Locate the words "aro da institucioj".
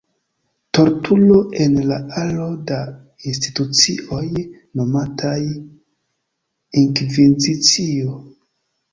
2.21-4.21